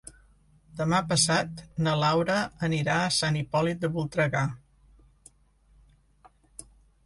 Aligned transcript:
Demà 0.77 1.01
passat 1.11 1.61
na 1.89 1.93
Laura 2.05 2.39
anirà 2.69 2.97
a 3.03 3.13
Sant 3.19 3.39
Hipòlit 3.43 3.87
de 3.87 3.93
Voltregà. 3.99 4.45